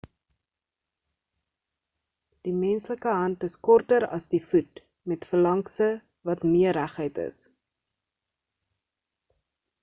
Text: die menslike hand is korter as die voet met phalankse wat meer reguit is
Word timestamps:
die 2.47 2.53
menslike 2.61 3.13
hand 3.17 3.45
is 3.49 3.57
korter 3.67 4.07
as 4.17 4.27
die 4.31 4.41
voet 4.47 4.81
met 5.13 5.29
phalankse 5.33 5.91
wat 6.31 6.45
meer 6.55 6.75
reguit 6.79 7.23
is 7.27 7.39